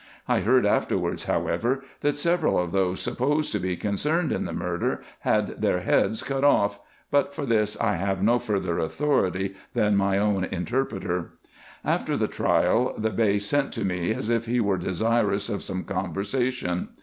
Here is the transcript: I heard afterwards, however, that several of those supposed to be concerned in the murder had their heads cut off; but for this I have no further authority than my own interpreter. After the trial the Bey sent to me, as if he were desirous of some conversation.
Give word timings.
I 0.27 0.39
heard 0.39 0.65
afterwards, 0.65 1.25
however, 1.25 1.83
that 1.99 2.17
several 2.17 2.57
of 2.57 2.71
those 2.71 2.99
supposed 2.99 3.51
to 3.51 3.59
be 3.59 3.77
concerned 3.77 4.31
in 4.31 4.45
the 4.45 4.51
murder 4.51 5.03
had 5.19 5.61
their 5.61 5.81
heads 5.81 6.23
cut 6.23 6.43
off; 6.43 6.79
but 7.11 7.35
for 7.35 7.45
this 7.45 7.79
I 7.79 7.97
have 7.97 8.23
no 8.23 8.39
further 8.39 8.79
authority 8.79 9.53
than 9.75 9.95
my 9.95 10.17
own 10.17 10.43
interpreter. 10.45 11.33
After 11.85 12.17
the 12.17 12.27
trial 12.27 12.95
the 12.97 13.11
Bey 13.11 13.37
sent 13.37 13.71
to 13.73 13.85
me, 13.85 14.11
as 14.11 14.31
if 14.31 14.47
he 14.47 14.59
were 14.59 14.77
desirous 14.79 15.49
of 15.49 15.61
some 15.61 15.83
conversation. 15.83 16.89